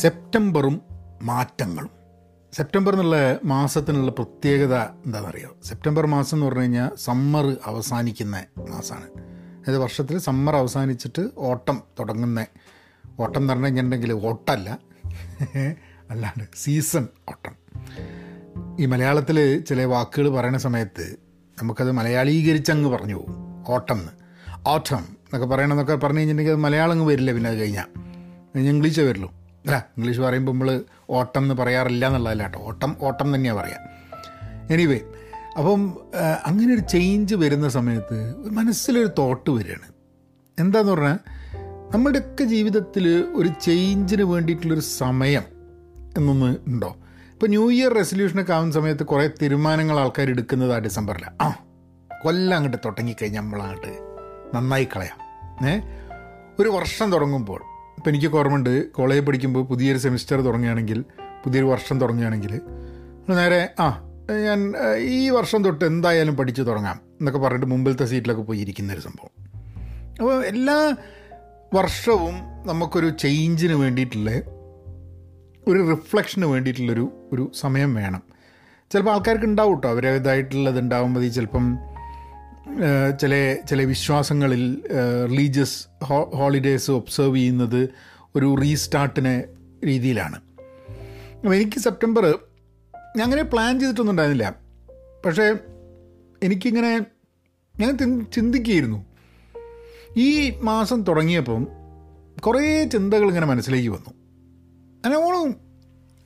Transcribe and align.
സെപ്റ്റംബറും 0.00 0.82
മാറ്റങ്ങളും. 1.22 1.90
സെപ്റ്റംബർ 2.52 2.92
എന്നുള്ള 2.92 3.16
മാസത്തിനുള്ള 3.44 4.10
പ്രത്യേകത 4.10 4.74
എന്താണെന്നറിയോ? 4.74 5.56
സെപ്റ്റംബർ 5.64 6.06
മാസം 6.06 6.36
എന്ന് 6.36 6.46
പറഞ്ഞു 6.46 6.60
കഴിഞ്ഞാൽ 6.60 6.90
സമ്മർ 6.96 7.56
അവസാനിക്കുന്ന 7.64 8.44
മാസമാണ്. 8.58 9.06
അതായത് 9.06 9.78
വർഷത്തിൽ 9.78 10.18
സമ്മർ 10.18 10.56
അവസാനിച്ചിട്ട് 10.56 11.30
ഓട്ടം 11.38 11.82
തുടങ്ങുന്ന 12.00 12.46
ഓട്ടം 13.20 13.40
എന്ന് 13.40 13.52
പറഞ്ഞു 13.52 13.64
കഴിഞ്ഞിട്ടുണ്ടെങ്കിൽ 13.64 14.12
ഓട്ടമല്ല 14.12 14.78
അല്ലാണ്ട് 16.10 16.44
സീസൺ 16.56 17.08
ഓട്ടം. 17.28 17.56
ഈ 18.80 18.86
മലയാളത്തിൽ 18.86 19.60
ചില 19.60 19.84
വാക്കുകൾ 19.84 20.28
പറയുന്ന 20.28 20.58
സമയത്ത് 20.58 21.16
നമുക്കത് 21.62 21.92
മലയാളീകരിച്ചങ്ങ് 21.92 22.90
പറഞ്ഞു 22.90 23.14
പോകും. 23.14 23.64
ഓട്ടം 23.68 24.00
എന്ന്. 24.00 24.12
ഓട്ടം 24.68 24.98
എന്നൊക്കെ 24.98 25.46
പറയണമെന്നൊക്കെ 25.46 25.94
പറഞ്ഞു 25.94 26.18
കഴിഞ്ഞിട്ടുണ്ടെങ്കിൽ 26.18 26.52
അത് 26.52 26.60
മലയാളം 26.60 26.92
അങ്ങ് 26.92 27.06
വരില്ല 27.06 27.32
പിന്നെ 27.32 27.50
അത് 27.50 27.58
കഴിഞ്ഞാൽ. 27.58 27.86
ഇംഗ്ലീഷേ 28.58 29.02
വരുള്ളൂ 29.02 29.41
അല്ല 29.64 29.88
ഇംഗ്ലീഷ് 29.96 30.20
പറയുമ്പോൾ 30.20 30.52
നമ്മൾ 30.52 30.84
ഓട്ടം 31.10 31.42
എന്ന് 31.42 31.54
പറയാറില്ല 31.54 32.06
എന്നുള്ളതല്ല 32.06 32.42
കേട്ടോ 32.42 32.58
ഓട്ടം 32.58 32.96
ഓട്ടം 33.00 33.34
തന്നെയാണ് 33.34 33.58
പറയാം. 33.60 33.82
എനിവേ 34.70 35.00
അപ്പം 35.58 35.98
അങ്ങനെ 36.44 36.74
ഒരു 36.74 36.80
ചേഞ്ച് 36.80 37.34
വരുന്ന 37.34 37.68
സമയത്ത് 37.68 38.34
മനസ്സിലൊരു 38.50 39.10
തോട്ട് 39.18 39.50
വരികയാണ് 39.50 39.88
എന്താന്ന് 40.58 40.92
പറഞ്ഞാൽ 40.92 41.18
നമ്മുടെയൊക്കെ 41.94 42.44
ജീവിതത്തിൽ 42.44 43.26
ഒരു 43.34 43.48
ചേഞ്ചിന് 43.60 44.22
വേണ്ടിയിട്ടുള്ളൊരു 44.22 44.80
സമയം 44.80 45.42
എന്നൊന്ന് 46.16 46.56
ഉണ്ടോ? 46.66 46.96
ഇപ്പോൾ 47.32 47.46
ന്യൂ 47.46 47.70
ഇയർ 47.70 47.92
റെസൊല്യൂഷനൊക്കെ 47.94 48.52
ആവുന്ന 48.52 48.72
സമയത്ത് 48.72 49.02
കുറേ 49.02 49.28
തീരുമാനങ്ങൾ 49.42 49.98
ആൾക്കാർ 49.98 50.30
എടുക്കുന്നത് 50.30 50.74
ആ 50.74 50.78
ഡിസംബറിലാണ് 50.78 51.36
ആ 51.40 51.48
കൊല്ലം 52.24 52.56
അങ്ങോട്ട് 52.56 52.76
തുടങ്ങിക്കഴിഞ്ഞാൽ 52.84 53.42
നമ്മളങ്ങോട്ട് 53.42 53.92
നന്നായി 54.54 54.88
കളയാം. 54.96 55.18
ഏ? 55.68 55.80
ഒരു 56.58 56.68
വർഷം 56.68 57.12
തുടങ്ങുമ്പോൾ 57.12 57.60
ഇപ്പം 57.98 58.10
എനിക്ക് 58.10 58.36
ഓർമ്മയുണ്ട് 58.36 58.92
കോളേജിൽ 58.92 59.24
പഠിക്കുമ്പോൾ 59.24 59.66
പുതിയൊരു 59.66 59.98
സെമിസ്റ്റർ 59.98 60.40
തുടങ്ങുകയാണെങ്കിൽ 60.40 61.04
പുതിയൊരു 61.44 61.66
വർഷം 61.66 62.00
തുടങ്ങുകയാണെങ്കിൽ 62.00 62.60
നേരെ 63.28 63.74
ആ 63.80 63.86
ഞാൻ 64.44 64.72
ഈ 64.98 65.30
വർഷം 65.30 65.64
തൊട്ട് 65.64 65.84
എന്തായാലും 65.84 66.36
പഠിച്ചു 66.36 66.62
തുടങ്ങാം 66.62 67.00
എന്നൊക്കെ 67.20 67.40
പറഞ്ഞിട്ട് 67.40 67.66
മുമ്പിലത്തെ 67.66 68.04
സീറ്റിലൊക്കെ 68.04 68.42
പോയി 68.42 68.58
ഇരിക്കുന്ന 68.58 68.92
ഒരു 68.92 69.00
സംഭവം. 69.00 69.32
അപ്പോൾ 70.20 70.44
എല്ലാ 70.44 70.96
വർഷവും 71.74 72.34
നമുക്കൊരു 72.66 73.08
ചേഞ്ചിന് 73.08 73.72
വേണ്ടിയിട്ടുള്ള 73.72 74.30
ഒരു 75.68 75.90
റിഫ്ലക്ഷന് 75.90 76.44
വേണ്ടിയിട്ടുള്ളൊരു 76.44 77.12
ഒരു 77.32 77.52
സമയം 77.54 77.94
വേണം. 77.94 78.22
ചിലപ്പോൾ 78.90 79.10
ആൾക്കാർക്ക് 79.10 79.44
ഉണ്ടാവും 79.44 79.74
കേട്ടോ 79.74 79.88
അവരേതായിട്ടുള്ളത് 79.88 80.78
ഉണ്ടാകുമ്പോൾ 80.78 81.28
ചിലപ്പം 81.28 81.78
ചില 83.20 83.56
ചില 83.68 83.82
വിശ്വാസങ്ങളിൽ 83.82 84.82
റിലീജിയസ് 85.30 86.04
ഹോളിഡേയ്സ് 86.36 86.90
ഒബ്സർവ് 86.90 87.36
ചെയ്യുന്നത് 87.36 87.88
ഒരു 88.36 88.56
റീസ്റ്റാർട്ടിന് 88.60 89.42
രീതിയിലാണ്. 89.86 90.36
അപ്പോൾ 91.34 91.54
എനിക്ക് 91.54 91.78
സെപ്റ്റംബർ 91.78 92.38
ഞാൻ 93.16 93.22
അങ്ങനെ 93.22 93.42
പ്ലാൻ 93.42 93.80
ചെയ്തിട്ടൊന്നും 93.80 94.12
ഉണ്ടായിരുന്നില്ല. 94.12 94.54
പക്ഷേ 95.24 95.54
എനിക്കിങ്ങനെ 96.42 97.06
ഞാൻ 97.80 97.98
ചിന്തിക്കുകയായിരുന്നു. 98.32 99.04
ഈ 100.16 100.50
മാസം 100.50 101.02
തുടങ്ങിയപ്പം 101.02 101.66
കുറേ 102.46 102.84
ചിന്തകൾ 102.84 103.28
ഇങ്ങനെ 103.28 103.46
മനസ്സിലേക്ക് 103.46 103.88
വന്നു. 103.88 104.10
ഞാൻ 105.04 105.14
Onam 105.14 105.54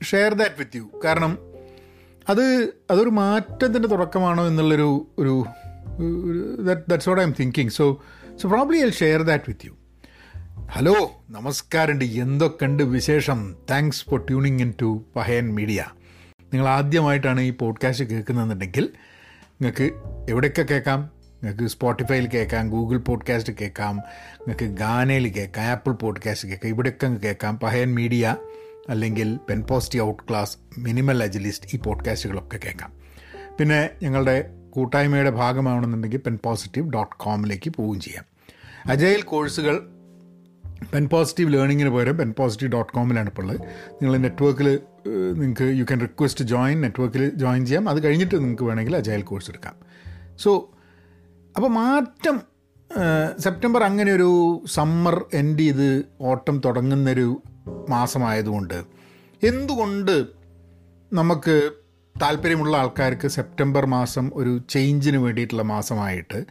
share 0.03 0.33
that 0.33 0.55
with 0.59 0.77
you 0.77 0.89
കാരണം 1.05 1.37
അത് 2.29 2.43
അതൊരു 2.91 3.09
മാറ്റത്തിന്റെ 3.09 3.87
തുടക്കമാണോ 3.87 4.47
എന്നുള്ളൊരു 4.47 5.07
ഒരു 5.17 5.45
that's 6.89 7.09
what 7.09 7.23
I 7.23 7.25
am 7.25 7.33
thinking 7.39 7.69
so 7.69 8.03
so 8.35 8.49
probably 8.49 8.77
I 8.77 8.89
share 8.89 9.21
that 9.21 9.43
with 9.47 9.65
you 9.65 9.71
hello 10.71 11.23
നമസ്കാരമുണ്ട് 11.29 12.05
എന്തൊക്കെയുണ്ട് 12.05 12.83
വിശേഷം? 12.83 13.55
Thanks 13.71 14.05
for 14.05 14.19
tuning 14.19 14.61
in 14.61 14.73
to 14.81 15.05
Pahayan 15.15 15.55
media 15.55 15.85
നിങ്ങൾ 16.41 16.67
ആദ്യമായിട്ടാണ് 16.67 17.41
ഈ 17.41 17.49
പോഡ്കാസ്റ്റ് 17.49 18.05
കേൾക്കുന്നതെന്നുണ്ടെങ്കിൽ 18.05 18.89
നിങ്ങൾക്ക് 19.61 19.93
എവിടെയൊക്കെ 20.29 20.61
കേൾക്കാം? 20.61 21.09
നിങ്ങൾക്ക് 21.43 21.67
സ്പോട്ടിഫൈയിൽ 21.67 22.27
കേൾക്കാം 22.27 22.69
ഗൂഗിൾ 22.69 22.97
പോഡ്കാസ്റ്റ് 22.97 23.53
കേൾക്കാം 23.61 23.95
നിങ്ങൾക്ക് 24.47 24.65
ഗാനയിൽ 24.65 25.27
കേൾക്കാം 25.27 25.65
ആപ്പിൾ 25.65 25.91
പോഡ്കാസ്റ്റ് 25.91 26.47
കേൾക്കാം 26.47 26.69
ഇവിടെയൊക്കെ 26.69 27.07
കേൾക്കാം. 27.07 27.59
പഹയൻ 27.59 27.95
മീഡിയ 27.95 28.35
അല്ലെങ്കിൽ 28.89 29.39
pen 29.49 29.61
positive 29.61 30.07
out 30.07 30.23
class 30.29 30.57
minimal 30.77 31.23
agilist 31.23 31.67
ഈ 31.73 31.79
പോഡ്കാസ്റ്റുകളൊക്കെ 31.79 32.57
കേൾക്കാം. 32.57 32.93
പിന്നെ 33.59 33.89
ഞങ്ങളുടെ 34.03 34.49
കൂട്ടായ്മയുടെ 34.69 35.29
ഭാഗമാവണമെന്നുണ്ടെങ്കിൽ 35.29 36.17
പെൻ 36.17 36.39
പോസിറ്റീവ് 36.43 36.91
ഡോട്ട് 36.91 37.15
കോമിലേക്ക് 37.17 37.69
പോവുകയും 37.69 38.01
ചെയ്യാം. 38.01 38.25
അജൈൽ 38.85 39.21
കോഴ്സുകൾ 39.21 39.87
പെൻ 40.93 41.09
പോസിറ്റീവ് 41.09 41.53
ലേണിങ്ങിന് 41.53 41.89
പകരം 41.89 42.17
പെൻ 42.17 42.33
പോസിറ്റീവ് 42.37 42.71
ഡോട്ട് 42.71 42.93
കോമിലാണ് 42.93 43.27
ഇപ്പോൾ 43.27 43.41
ഉള്ളത്. 43.41 43.59
നിങ്ങൾ 43.91 44.17
നെറ്റ്വർക്കിൽ 44.17 44.79
നിങ്ങൾക്ക് 45.07 45.77
യു 45.77 45.83
ക്യാൻ 45.83 46.01
റിക്വസ്റ്റ് 46.01 46.45
ജോയിൻ 46.45 46.81
നെറ്റ്വർക്കിൽ 46.81 47.29
ജോയിൻ 47.35 47.65
ചെയ്യാം. 47.65 47.89
അത് 47.89 48.03
കഴിഞ്ഞിട്ട് 48.03 48.35
നിങ്ങൾക്ക് 48.35 48.63
വേണമെങ്കിൽ 48.63 48.95
അജയൽ 48.95 49.21
കോഴ്സ് 49.21 49.51
എടുക്കാം. 49.51 49.75
സോ 50.37 50.69
അപ്പോൾ 51.55 51.67
മാറ്റം 51.67 52.41
സെപ്റ്റംബർ 53.39 53.83
അങ്ങനെ 53.83 54.11
ഒരു 54.11 54.61
സമ്മർ 54.65 55.25
എൻഡ് 55.33 55.59
ചെയ്ത് 55.59 56.05
ഓട്ടം 56.21 56.61
തുടങ്ങുന്നൊരു 56.65 57.41
മാസമായതുകൊണ്ട് 57.89 58.83
എന്തുകൊണ്ട് 59.43 60.25
നമുക്ക് 61.13 61.71
താല്പര്യമുള്ള 62.21 62.77
ആൾക്കാർക്ക് 62.77 63.27
സെപ്റ്റംബർ 63.27 63.85
മാസം 63.85 64.31
ഒരു 64.33 64.61
ചേഞ്ചിന് 64.69 65.17
വേണ്ടിയിട്ടുള്ള 65.17 65.63
മാസമായിട്ട് 65.63 66.45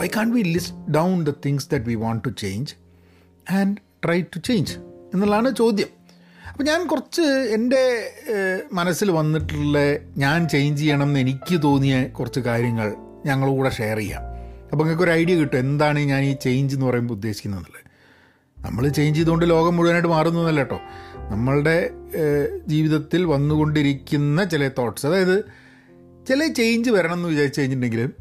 I 0.00 0.06
can 0.16 0.32
we 0.34 0.42
list 0.42 0.76
down 0.90 1.24
the 1.24 1.32
things 1.46 1.68
that 1.72 1.84
we 1.84 1.94
want 1.94 2.24
to 2.28 2.32
change 2.44 2.74
and 3.58 3.76
try 4.04 4.20
to 4.20 4.38
change 4.38 4.72
എന്നുള്ളതാണ് 5.14 5.50
ചോദ്യം. 5.50 5.90
അപ്പോൾ 6.50 6.64
ഞാൻ 6.64 6.86
കുറച്ച് 6.86 7.22
എന്റെ 7.56 7.82
മനസ്സിൽ 8.72 9.10
വന്നിട്ടുള്ള 9.10 9.78
ഞാൻ 10.16 10.48
ചേഞ്ച് 10.48 10.80
ചെയ്യണം 10.82 11.08
എന്ന് 11.08 11.20
എനിക്ക് 11.20 11.62
തോന്നിയ 11.62 12.04
കുറച്ച് 12.18 12.40
കാര്യങ്ങൾ 12.40 12.94
ഞങ്ങളുടെ 13.26 13.70
ഷെയർ 13.70 13.98
ചെയ്യാം. 13.98 14.22
അപ്പോൾ 14.72 14.84
നിങ്ങൾക്ക് 14.84 15.02
ഒരു 15.02 15.10
ഐഡിയ 15.10 15.34
കിട്ടും 15.36 15.58
എന്താണ് 15.58 15.98
ഞാൻ 15.98 16.22
ഈ 16.24 16.32
ചേഞ്ച് 16.46 16.74
എന്ന് 16.74 16.86
പറയുമ്പോൾ 16.86 17.14
ഉദ്ദേശിക്കുന്നത് 17.14 17.82
നമ്മൾ 18.58 18.82
ചേഞ്ച് 18.88 19.18
ചെയ്തുകൊണ്ട് 19.18 19.44
ലോകം 19.50 19.76
മുഴുവനായിട്ട് 19.76 20.08
മാറുന്നതല്ല 20.08 20.60
കേട്ടോ. 20.60 20.78
നമ്മളുടെ 21.30 21.90
ജീവിതത്തിൽ 22.66 23.24
വന്നുകൊണ്ടിരിക്കുന്ന 23.24 24.44
ചില 24.44 24.68
തോട്ട്സ് 24.68 25.06
അതായത് 25.06 25.36
ചില 26.28 26.46
ചേഞ്ച് 26.46 26.90
വരണം 26.90 27.14
എന്ന് 27.14 27.28
വിചാരിച്ചു 27.28 27.60
കഴിഞ്ഞിട്ടുണ്ടെങ്കിൽ 27.60 28.12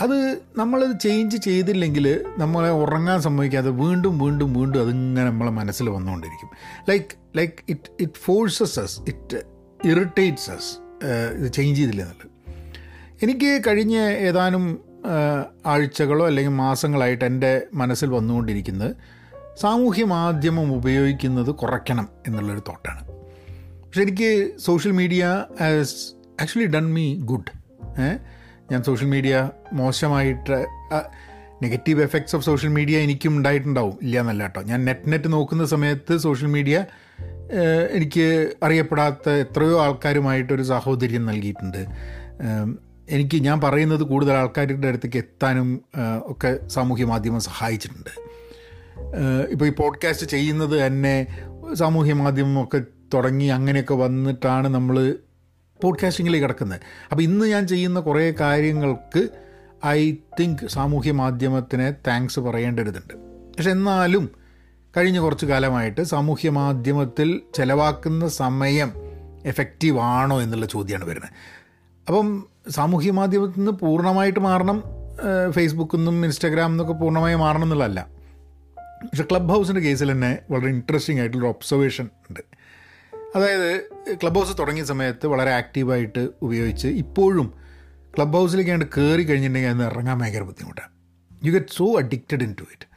അത് 0.00 0.42
നമ്മളത് 0.56 1.00
ചേഞ്ച് 1.00 1.36
ചെയ്തില്ലെങ്കിൽ 1.36 2.24
നമ്മളെ 2.38 2.70
ഉറങ്ങാൻ 2.70 3.22
സംഭവിക്കാതെ 3.22 3.70
വീണ്ടും 3.70 4.18
വീണ്ടും 4.18 4.52
വീണ്ടും 4.54 4.80
അതിങ്ങനെ 4.80 5.30
നമ്മളെ 5.30 5.50
മനസ്സിൽ 5.50 5.88
വന്നുകൊണ്ടിരിക്കും. 5.88 6.50
Like 6.88 7.38
like 7.38 7.54
it 7.68 7.90
it 8.00 8.20
forces 8.24 8.80
us 8.80 9.00
it 9.08 9.40
irritates 9.84 10.50
us 10.50 10.70
ഇത് 11.38 11.52
ചേഞ്ച് 11.52 11.80
ചെയ്തില്ല 11.80 12.02
എന്നുള്ളത്. 12.02 12.30
എനിക്ക് 13.22 13.62
കഴിഞ്ഞ 13.66 13.96
ഏതാനും 13.96 14.64
ആഴ്ചകളോ 15.66 16.26
അല്ലെങ്കിൽ 16.26 16.52
മാസങ്ങളായിട്ട് 16.52 17.24
എന്റെ 17.24 17.62
മനസ്സിൽ 17.74 18.08
വന്നുകൊണ്ടിരിക്കുന്നത് 18.08 18.94
സാമൂഹ്യ 19.60 20.04
മാധ്യമം 20.04 20.68
ഉപയോഗിക്കുന്നത് 20.76 21.50
കുറയ്ക്കണം 21.60 22.08
എന്നുള്ളൊരു 22.26 22.62
തോട്ടാണ്. 22.68 23.02
പക്ഷെ 23.84 24.02
എനിക്ക് 24.02 24.30
social 24.66 24.92
media 24.92 25.24
has 25.68 25.96
actually 26.42 26.68
done 26.74 26.86
me 26.96 27.06
good 27.30 27.52
ഞാൻ 28.72 28.80
സോഷ്യൽ 28.88 29.08
മീഡിയ 29.08 29.34
മോശമായിട്ട് 29.72 30.58
negative 31.62 32.00
effects 32.02 32.36
of 32.36 32.44
social 32.44 32.70
media 32.70 32.96
എനിക്കും 32.98 33.32
ഉണ്ടായിട്ടുണ്ടാവും. 33.36 33.98
ഇല്ല 34.02 34.20
എന്നല്ല 34.20 34.42
കേട്ടോ. 34.42 34.60
ഞാൻ 34.62 34.80
നെറ്റ് 34.84 35.12
നെറ്റ് 35.12 35.32
നോക്കുന്ന 35.32 35.64
സമയത്ത് 35.64 36.16
സോഷ്യൽ 36.26 36.50
മീഡിയ 36.56 36.84
എനിക്ക് 37.96 38.26
അറിയപ്പെടാത്ത 38.62 39.28
എത്രയോ 39.44 39.76
ആൾക്കാരുമായിട്ടൊരു 39.84 40.62
സാഹോദര്യം 40.62 41.24
നൽകിയിട്ടുണ്ട്. 41.26 41.82
എനിക്ക് 43.16 43.36
ഞാൻ 43.44 43.58
പറയുന്നത് 43.60 44.02
കൂടുതൽ 44.02 44.34
ആൾക്കാരുടെ 44.42 44.88
അടുത്തേക്ക് 44.88 45.18
എത്താനും 45.24 45.68
ഒക്കെ 46.32 46.50
സാമൂഹ്യ 46.68 47.04
മാധ്യമം 47.04 47.40
സഹായിച്ചിട്ടുണ്ട്. 47.40 48.12
ഇപ്പോൾ 49.50 49.64
ഈ 49.64 49.70
പോഡ്കാസ്റ്റ് 49.70 50.26
ചെയ്യുന്നത് 50.26 50.86
തന്നെ 50.86 51.26
സാമൂഹ്യ 51.74 52.12
മാധ്യമമൊക്കെ 52.12 52.82
തുടങ്ങി 53.14 53.44
അങ്ങനെയൊക്കെ 53.44 53.94
വന്നിട്ടാണ് 53.94 54.68
നമ്മൾ 54.68 55.14
പോഡ്കാസ്റ്റിങ്ങിലേക്ക് 55.82 56.46
കിടക്കുന്നത്. 56.46 56.80
അപ്പോൾ 57.10 57.22
ഇന്ന് 57.22 57.46
ഞാൻ 57.46 57.66
ചെയ്യുന്ന 57.66 58.00
കുറേ 58.00 58.34
കാര്യങ്ങൾക്ക് 58.40 59.28
ഐ 59.86 60.16
തിങ്ക് 60.40 60.68
സാമൂഹ്യ 60.68 61.12
മാധ്യമത്തിന് 61.12 61.92
താങ്ക്സ് 62.06 62.40
പറയേണ്ടതുണ്ട് 62.40 63.14
പക്ഷെ 63.56 63.70
എന്നാലും 63.70 64.30
കഴിഞ്ഞ 64.96 65.18
കുറച്ച് 65.18 65.46
കാലമായിട്ട് 65.46 66.02
സാമൂഹ്യ 66.02 66.50
മാധ്യമത്തിൽ 66.50 67.40
ചിലവാക്കുന്ന 67.54 68.28
സമയം 68.28 68.92
എഫക്റ്റീവ് 69.44 69.98
ആണോ 69.98 70.42
എന്നുള്ള 70.42 70.66
ചോദ്യമാണ് 70.66 71.04
വരുന്നത്. 71.04 71.30
അപ്പം 72.08 72.46
സാമൂഹ്യ 72.68 73.10
മാധ്യമത്തിൽ 73.10 73.60
നിന്ന് 73.60 73.72
പൂർണമായിട്ട് 73.72 74.40
മാറണം 74.40 74.82
ഫേസ്ബുക്കിൽ 75.50 75.96
നിന്നും 75.96 76.24
ഇൻസ്റ്റാഗ്രാമിൽ 76.24 76.72
നിന്നൊക്കെ 76.72 76.92
പൂർണമായി 76.92 77.34
മാറണം 77.34 77.62
എന്നുള്ളതല്ല. 77.62 78.17
പക്ഷെ 79.04 79.22
ക്ലബ് 79.22 79.48
ഹൗസിന്റെ 79.48 79.80
കേസിൽ 79.80 80.12
തന്നെ 80.12 80.38
വളരെ 80.50 80.68
ഇൻട്രസ്റ്റിംഗ് 80.68 81.20
ആയിട്ടുള്ള 81.20 81.48
ഒബ്സർവേഷൻ 81.48 82.04
ഉണ്ട്. 82.04 82.40
അതായത് 83.36 83.82
ക്ലബ് 84.22 84.34
ഹൗസ് 84.34 84.58
തുടങ്ങിയ 84.58 84.84
സമയത്ത് 84.84 85.26
വളരെ 85.26 85.50
ആക്റ്റീവായിട്ട് 85.50 86.28
ഉപയോഗിച്ച് 86.42 86.88
ഇപ്പോഴും 86.88 87.52
ക്ലബ് 88.16 88.32
ഹൗസിലേക്ക് 88.32 88.70
അങ്ങോട്ട് 88.70 89.00
കയറി 89.00 89.22
കഴിഞ്ഞിട്ടുണ്ടെങ്കിൽ 89.22 89.68
അതിന് 89.68 89.82
ഇറങ്ങാൻ 89.82 90.18
ഭയങ്കര 90.18 90.42
ബുദ്ധിമുട്ടാണ്. 90.42 90.92
You 91.46 91.52
get 91.52 91.66
so 91.76 91.98
addicted 91.98 92.42
into 92.60 92.62
it 92.62 92.88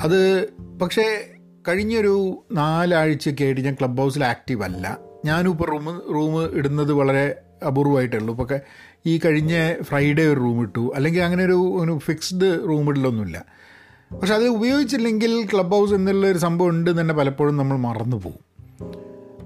അത് 0.00 0.48
പക്ഷേ 0.80 1.30
കഴിഞ്ഞൊരു 1.68 2.44
നാലാഴ്ചയൊക്കെ 2.52 3.44
ആയിട്ട് 3.44 3.60
ഞാൻ 3.60 3.74
ക്ലബ് 3.74 3.98
ഹൗസിൽ 3.98 4.24
ആക്റ്റീവ് 4.24 4.62
അല്ല. 4.62 4.98
ഞാനും 5.24 5.50
ഇപ്പോൾ 5.50 5.70
റൂം 5.70 6.02
റൂം 6.14 6.58
ഇടുന്നത് 6.58 6.92
വളരെ 6.92 7.40
അപൂർവമായിട്ടേ 7.66 8.16
ഉള്ളൂ 8.16 8.40
ഇപ്പോൾ 8.40 8.60
ഈ 9.06 9.18
കഴിഞ്ഞ 9.18 9.74
ഫ്രൈഡേ 9.82 10.26
ഒരു 10.26 10.40
റൂം 10.40 10.62
ഇട്ടു. 10.62 10.92
അല്ലെങ്കിൽ 10.94 11.20
അങ്ങനെ 11.20 11.44
ഒരു 11.44 11.52
ഒരു 11.52 11.98
ഫിക്സ്ഡ് 11.98 12.68
റൂം 12.68 12.88
ഇടലൊന്നുമില്ല. 12.88 13.44
പക്ഷെ 14.20 14.34
അത് 14.34 14.44
ഉപയോഗിച്ചില്ലെങ്കിൽ 14.48 15.48
ക്ലബ് 15.52 15.70
ഹൗസ് 15.70 15.94
എന്നുള്ള 15.94 16.26
ഒരു 16.26 16.38
സംഭവം 16.38 16.68
ഉണ്ട് 16.68 17.00
തന്നെ 17.00 17.14
പലപ്പോഴും 17.14 17.56
നമ്മൾ 17.56 17.76
മറന്നു 17.76 18.16
പോകും. 18.16 18.40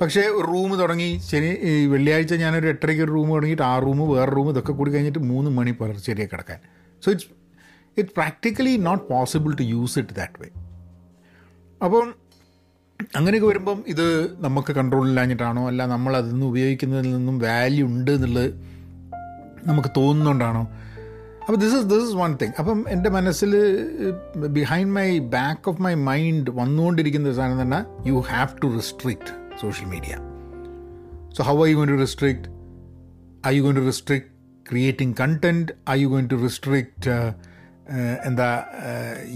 പക്ഷേ 0.00 0.20
റൂം 0.20 0.78
തുടങ്ങി 0.78 1.20
ശനി 1.30 1.46
ഈ 1.46 1.86
വെള്ളിയാഴ്ച 1.86 2.34
ഞാനൊരു 2.34 2.66
എട്ടരയ്ക്ക് 2.66 3.02
ഒരു 3.02 3.10
റൂം 3.10 3.28
തുടങ്ങിയിട്ട് 3.28 3.62
ആ 3.62 3.78
റൂം 3.78 4.10
വേറെ 4.10 4.30
റൂം 4.30 4.48
ഇതൊക്കെ 4.48 4.72
കൂടി 4.72 4.90
കഴിഞ്ഞിട്ട് 4.90 5.18
മൂന്ന് 5.18 5.50
മണി 5.50 5.70
പുലർച്ചെരിയെ 5.70 6.26
കിടക്കാൻ. 6.26 6.58
So 7.04 7.10
it's 7.10 7.28
it's 7.98 8.14
practically 8.14 8.76
not 8.76 9.08
possible 9.08 9.54
to 9.54 9.62
use 9.62 9.98
it 9.98 10.16
that 10.16 10.42
way 10.42 10.48
അപ്പം 11.84 12.14
അങ്ങനെയൊക്കെ 13.16 13.48
വരുമ്പം 13.48 13.84
ഇത് 13.86 14.34
നമുക്ക് 14.44 14.72
കൺട്രോളില്ലാഞ്ഞിട്ടാണോ 14.72 15.66
അല്ല 15.66 15.86
നമ്മൾ 15.86 16.16
അതിൽ 16.16 16.30
നിന്ന് 16.30 16.46
ഉപയോഗിക്കുന്നതിൽ 16.46 17.16
നിന്നും 17.16 17.38
വാല്യൂ 17.38 17.86
ഉണ്ട് 17.86 18.10
എന്നുള്ളത് 18.10 18.54
നമുക്ക് 19.64 19.88
തോന്നുന്നുകൊണ്ടാണോ 19.96 20.62
അപ്പോൾ 21.46 21.56
this 21.56 21.74
is 21.74 21.84
this 21.84 22.04
is 22.08 22.16
one 22.16 22.36
thing 22.36 22.54
അപ്പം 22.60 22.88
എന്റെ 22.88 23.10
മനസ്സിൽ 23.10 23.50
behind 24.46 24.92
my 24.92 25.18
back 25.18 25.68
of 25.68 25.82
my 25.82 25.94
mind 25.94 26.50
വന്നുകൊണ്ടിരിക്കുന്ന 26.50 27.28
ഒരു 27.28 27.36
സാധനം 27.36 27.60
തന്നെ 27.62 27.80
you 28.10 28.14
have 28.14 28.48
to 28.62 28.76
restrict 28.76 29.32
social 29.60 29.86
media 29.86 30.14
so 31.36 31.42
how 31.42 31.62
are 31.62 31.68
you 31.68 31.74
going 31.74 31.92
to 31.94 32.00
restrict 32.00 32.48
I 33.46 33.56
you 33.56 33.62
going 33.62 33.76
to 33.76 33.86
restrict 33.86 34.30
creating 34.70 35.16
content 35.22 35.72
I 35.90 36.00
you 36.02 36.08
going 36.08 36.26
to 36.26 36.42
restrict 36.42 37.10
എന്താ 38.24 38.64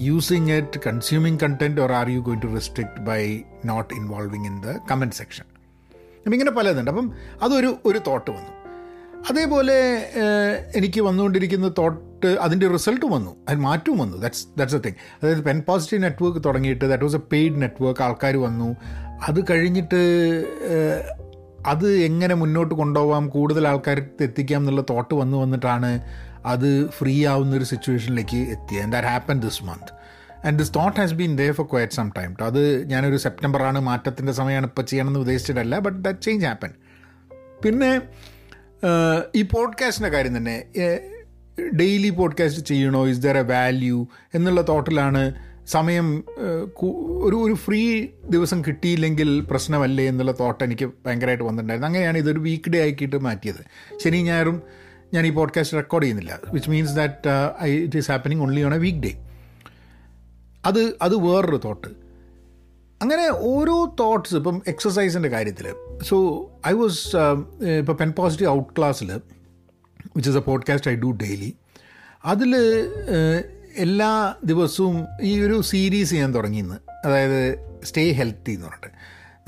using 0.08 0.50
it 0.50 0.80
consuming 0.80 1.38
content 1.38 1.80
or 1.80 1.92
are 1.92 2.08
you 2.08 2.20
going 2.20 2.40
to 2.40 2.54
restrict 2.54 3.00
by 3.00 3.42
not 3.64 3.94
involving 3.94 4.44
in 4.44 4.60
the 4.60 4.78
comment 4.90 5.14
section 5.14 5.46
അപ്പം 6.18 6.32
ഇങ്ങനെ 6.32 6.50
പലതുണ്ട്. 6.50 6.90
അപ്പം 6.90 7.12
അതൊരു 7.42 7.78
ഒരു 7.84 7.98
thought 7.98 8.30
വന്നു. 8.30 8.52
അതേപോലെ 9.28 9.76
എനിക്ക് 10.74 11.00
വന്നുകൊണ്ടിരിക്കുന്ന 11.00 11.68
തോട്ട് 11.78 12.26
അതിന്റെ 12.26 12.68
റിസൾട്ടും 12.68 13.10
വന്നു. 13.10 13.36
അതിന് 13.48 13.62
മാറ്റവും 13.62 13.98
വന്നു. 13.98 14.16
ദാറ്റ്സ് 14.16 14.46
ദാറ്റ്സ് 14.58 14.76
എ 14.76 14.80
തിങ് 14.86 14.94
അതായത് 15.22 15.44
പെൻ 15.44 15.62
പോസിറ്റീവ് 15.68 16.02
നെറ്റ്വർക്ക് 16.02 16.44
തുടങ്ങിയിട്ട് 16.44 16.84
that 16.84 17.04
was 17.04 17.16
a 17.16 17.22
paid 17.32 17.62
network 17.62 18.02
ആൾക്കാർ 18.02 18.36
വന്നു. 18.36 18.76
അത് 19.28 19.40
കഴിഞ്ഞിട്ട് 19.50 20.00
അത് 21.66 21.88
എങ്ങനെ 21.92 22.34
മുന്നോട്ട് 22.34 22.74
കൊണ്ടുപോകാം 22.74 23.28
കൂടുതൽ 23.28 23.68
ആൾക്കാർക്ക് 23.68 24.22
എത്തിക്കാം 24.22 24.60
എന്നുള്ള 24.60 24.84
തോട്ട് 24.90 25.14
വന്നു 25.14 25.36
വന്നിട്ടാണ് 25.38 26.00
അത് 26.46 26.88
ഫ്രീ 26.88 27.26
ആവുന്ന 27.26 27.56
ഒരു 27.56 27.64
സിറ്റുവേഷനിലേക്ക് 27.64 28.36
എത്തിയത് 28.36 28.82
and 28.82 28.92
that 28.92 29.08
happen 29.08 29.40
this 29.40 29.64
month 29.64 29.90
and 30.46 30.58
this 30.58 30.74
thought 30.74 31.00
has 31.00 31.14
been 31.14 31.36
there 31.36 31.50
for 31.50 31.66
quite 31.66 31.92
some 31.92 32.10
time 32.18 32.36
അത് 32.42 32.86
ഞാനൊരു 32.86 33.16
സെപ്റ്റംബറാണ് 33.16 33.80
മാറ്റത്തിന്റെ 33.80 34.32
സമയമാണ് 34.32 34.66
ഇപ്പോൾ 34.66 34.82
ചെയ്യണമെന്ന് 34.82 35.20
ഉദ്ദേശിച്ചിട്ടല്ല 35.20 35.78
ബട്ട് 35.78 36.04
ദാറ്റ് 36.04 36.22
ചേഞ്ച് 36.22 36.46
ഹാപ്പൻ 36.46 36.72
പിന്നെ 37.64 38.02
ഈ 39.34 39.42
പോഡ്കാസ്റ്റിന്റെ 39.42 40.08
കാര്യം 40.08 40.36
തന്നെ 40.36 40.64
ഡെയിലി 41.74 42.10
പോഡ്കാസ്റ്റ് 42.10 42.62
ചെയ്യണോ? 42.66 43.08
ഇസ് 43.08 43.18
ദർ 43.18 43.36
എ 43.36 43.42
വാല്യൂ 43.42 44.06
എന്നുള്ള 44.34 44.68
തോട്ടിലാണ് 44.68 45.34
സമയം 45.66 46.24
ഒരു 47.24 47.36
ഒരു 47.36 47.54
ഫ്രീ 47.54 48.06
ദിവസം 48.24 48.62
കിട്ടിയില്ലെങ്കിൽ 48.64 49.40
പ്രശ്നമല്ലേ 49.40 50.06
എന്നുള്ള 50.06 50.32
തോട്ട് 50.32 50.64
എനിക്ക് 50.64 50.90
ഭയങ്കരമായിട്ട് 51.06 51.44
വന്നിട്ടുണ്ടായിരുന്നു. 51.44 51.86
അങ്ങനെയാണ് 51.86 52.18
ഇതൊരു 52.18 52.38
വീക്ക് 52.38 52.70
ഡേ 52.70 52.90
ആക്കിയിട്ട് 52.90 53.18
മാറ്റിയത്. 53.20 53.62
ശനി 54.04 54.22
ഞായറും 54.22 54.62
ഞാൻ 55.14 55.26
ഈ 55.26 55.30
പോഡ്കാസ്റ്റ് 55.30 55.76
റെക്കോർഡ് 55.76 56.04
ചെയ്യുന്നില്ല. 56.04 56.38
Which 56.52 56.70
means 56.70 56.92
that 56.92 57.62
I 57.62 57.70
it 57.72 57.96
is 57.96 58.10
happening 58.10 58.40
only 58.40 58.62
on 58.62 58.74
a 58.74 58.78
week 58.78 58.98
day 58.98 59.26
അത് 60.66 60.92
അത് 61.02 61.16
വേറൊരു 61.16 61.60
തോട്ട്. 61.64 61.88
അങ്ങനെ 63.02 63.28
ഓരോ 63.28 63.96
തോട്ട്സ് 64.00 64.36
ഇപ്പം 64.36 64.62
എക്സസൈസിന്റെ 64.66 65.28
കാര്യത്തിൽ 65.28 65.74
സോ 66.02 66.16
ഐ 66.66 66.72
വാസ് 66.72 67.16
ഇപ്പോൾ 67.78 67.92
പെൻ 67.92 68.12
പോസിറ്റീവ് 68.12 68.50
ഔട്ട് 68.50 68.72
ക്ലാസ്സിൽ 68.78 69.12
which 70.16 70.30
is 70.30 70.36
a 70.36 70.40
podcast 70.40 70.90
I 70.90 70.94
do 70.94 71.10
daily 71.10 71.56
അതിൽ 72.24 72.56
എല്ലാ 73.76 74.34
ദിവസവും 74.44 75.06
ഈ 75.22 75.40
ഒരു 75.40 75.60
സീരീസ് 75.60 76.14
ഞാൻ 76.14 76.34
തുടങ്ങിയെന്ന് 76.34 77.06
അതായത് 77.06 77.58
സ്റ്റേ 77.84 78.12
ഹെൽത്തി 78.12 78.52
എന്ന് 78.52 78.66
പറഞ്ഞിട്ട്. 78.66 78.94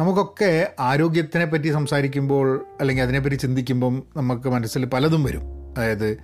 നമുക്കൊക്കെ 0.01 0.73
ആരോഗ്യത്തിനെ 0.81 1.45
പറ്റി 1.45 1.73
സംസാരിക്കുമ്പോൾ 1.73 2.67
അല്ലെങ്കിൽ 2.81 3.03
അതിനെപ്പറ്റി 3.03 3.35
ചിന്തിക്കുമ്പം 3.35 4.03
നമുക്ക് 4.17 4.49
മനസ്സിൽ 4.49 4.85
പലതും 4.85 5.25
വരും. 5.25 5.43
അതായത് 5.77 6.17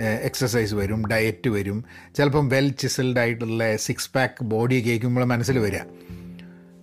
എക്സസൈസ് 0.00 0.74
വരും 0.74 1.06
ഡയറ്റ് 1.06 1.48
വരും. 1.48 1.84
ചിലപ്പം 2.16 2.48
വെൽ 2.48 2.68
ചിസൽഡ് 2.68 3.18
ആയിട്ടുള്ള 3.18 3.76
സിക്സ് 3.76 4.10
പാക്ക് 4.14 4.44
ബോഡി 4.44 4.80
കേൾക്കുമ്പോൾ 4.80 5.24
മനസ്സിൽ 5.24 5.58
വരിക 5.58 5.80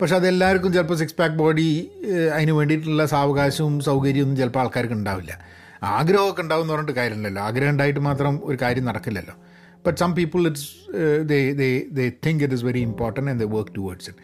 പക്ഷെ 0.01 0.15
അതെല്ലാവർക്കും 0.15 0.74
ചിലപ്പോൾ 0.74 0.95
സിക്സ് 0.95 1.15
പാക്ക് 1.15 1.36
ബോഡി 1.36 1.92
അതിന് 2.36 2.51
വേണ്ടിയിട്ടുള്ള 2.51 3.06
സാവകാശവും 3.06 3.80
സൗകര്യമൊന്നും 3.80 4.38
ചിലപ്പോൾ 4.38 4.59
ആൾക്കാർക്ക് 4.59 4.94
ഉണ്ടാവില്ല. 4.94 5.33
ആഗ്രഹമൊക്കെ 5.83 6.42
ഉണ്ടാവും 6.42 6.62
എന്ന് 6.62 6.74
പറഞ്ഞിട്ട് 6.74 6.95
കാര്യമില്ലല്ലോ. 7.00 7.42
ആഗ്രഹം 7.42 7.71
ഉണ്ടായിട്ട് 7.71 8.00
മാത്രം 8.00 8.42
ഒരു 8.44 8.57
കാര്യം 8.62 8.86
നടക്കില്ലല്ലോ. 8.86 9.36
But 9.86 10.00
some 10.00 10.12
people 10.15 10.42
it's 10.48 10.69
they 11.21 11.39
they 11.51 11.69
they 11.92 12.12
think 12.25 12.44
it 12.44 12.53
is 12.53 12.65
very 12.65 12.80
important 12.80 13.31
and 13.31 13.42
the 13.42 13.48
work 13.56 13.71
towards 13.77 14.09
it 14.09 14.19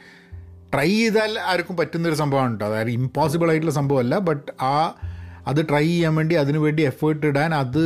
try 0.73 0.89
ചെയ്താൽ 0.89 1.39
ആർക്കും 1.39 1.77
പറ്റുന്നൊരു 1.77 2.15
സംഭവമാണ് 2.15 2.51
കേട്ടോ 2.51 2.65
അതായത് 2.65 2.89
ഇമ്പോസിബിൾ 2.89 3.49
ആയിട്ടുള്ള 3.49 3.73
സംഭവമല്ല 3.73 4.17
ബട്ട് 4.17 4.51
ആ 4.61 4.75
അത് 5.47 5.69
ട്രൈ 5.69 5.85
ചെയ്യാൻ 5.85 6.15
വേണ്ടി 6.15 6.35
അതിനുവേണ്ടി 6.35 6.83
എഫേർട്ട് 6.83 7.25
ഇടാൻ 7.25 7.55
അത് 7.55 7.83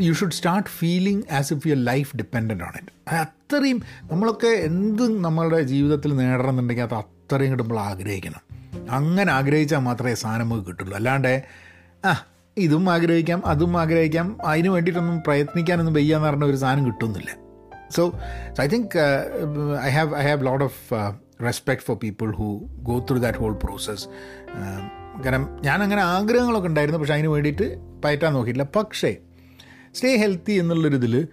you 0.00 0.12
should 0.12 0.32
start 0.32 0.68
feeling 0.68 1.24
as 1.32 1.52
if 1.52 1.68
your 1.68 1.84
life 1.84 2.16
dependent 2.16 2.64
ആണ് 2.64 2.76
ഇറ്റ് 2.76 3.14
അത്രയും 3.14 3.82
നമ്മളൊക്കെ 4.10 4.46
എന്തും 4.46 5.22
നമ്മളുടെ 5.22 5.62
ജീവിതത്തിൽ 5.62 6.16
നേടണമെന്നുണ്ടെങ്കിൽ 6.16 6.82
അത് 6.82 6.94
അത്രയും 6.94 7.50
കൂടെ 7.50 7.62
നമ്മൾ 7.62 7.78
ആഗ്രഹിക്കണം. 7.78 8.42
അങ്ങനെ 8.90 9.32
ആഗ്രഹിച്ചാൽ 9.32 9.78
മാത്രമേ 9.78 10.14
സാധനം 10.14 10.48
നമുക്ക് 10.48 10.66
കിട്ടുള്ളൂ. 10.66 10.96
അല്ലാണ്ട് 10.96 11.44
ആ 12.04 12.26
ഇതും 12.56 12.90
ആഗ്രഹിക്കാം 12.90 13.46
അതും 13.46 13.80
ആഗ്രഹിക്കാം 13.80 14.46
അതിന് 14.46 14.68
വേണ്ടിയിട്ടൊന്നും 14.68 15.22
പ്രയത്നിക്കാനൊന്നും 15.26 15.94
വയ്യാന്ന് 15.94 16.28
പറഞ്ഞ 16.28 16.44
ഒരു 16.44 16.56
സാധനം 16.56 16.86
കിട്ടുന്നില്ല. 16.86 17.36
So 17.90 18.12
I 18.60 18.66
think 18.66 18.98
I 19.82 19.90
have 19.90 20.16
I 20.16 20.22
have 20.28 20.46
lot 20.46 20.64
of 20.64 21.14
respect 21.44 21.82
for 21.82 21.96
people 21.96 22.32
who 22.32 22.68
go 22.72 22.98
through 23.10 23.18
that 23.18 23.38
whole 23.38 23.52
process 23.52 24.08
കാരണം 25.24 25.58
ഞാനങ്ങനെ 25.62 26.02
ആഗ്രഹങ്ങളൊക്കെ 26.02 26.68
ഉണ്ടായിരുന്നു 26.68 26.98
പക്ഷേ 26.98 27.14
അതിന് 27.14 27.26
വേണ്ടിയിട്ട് 27.26 27.78
പയറ്റാൻ 28.04 28.32
നോക്കിയിട്ടില്ല. 28.32 28.80
പക്ഷേ 28.80 29.16
സ്റ്റേ 29.94 30.16
ഹെൽത്തി 30.16 30.52
എന്നുള്ളൊരിതിൽ 30.52 31.28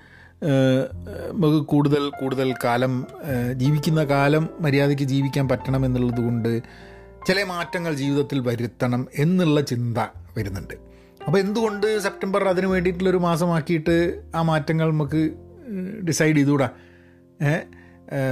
നമുക്ക് 1.32 1.66
കൂടുതൽ 1.66 2.10
കൂടുതൽ 2.10 2.54
കാലം 2.66 3.08
ജീവിക്കുന്ന 3.54 4.04
കാലം 4.04 4.50
മര്യാദയ്ക്ക് 4.62 5.04
ജീവിക്കാൻ 5.04 5.50
പറ്റണം 5.50 5.86
എന്നുള്ളത് 5.86 6.22
കൊണ്ട് 6.22 6.64
ചില 7.28 7.44
മാറ്റങ്ങൾ 7.44 7.94
ജീവിതത്തിൽ 7.94 8.40
വരുത്തണം 8.40 9.08
എന്നുള്ള 9.18 9.62
ചിന്ത 9.62 9.98
വരുന്നുണ്ട്. 10.38 10.74
അപ്പോൾ 11.28 11.40
എന്തുകൊണ്ട് 11.40 12.00
സെപ്റ്റംബർ 12.00 12.44
അതിന് 12.44 12.66
വേണ്ടിയിട്ടുള്ളൊരു 12.66 13.18
മാസമാക്കിയിട്ട് 13.18 14.22
ആ 14.36 14.42
മാറ്റങ്ങൾ 14.42 14.92
നമുക്ക് 14.92 15.32
decide 16.10 16.36
ചെയ്തുകൂടാ? 16.36 16.70